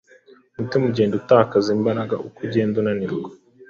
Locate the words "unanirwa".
2.81-3.29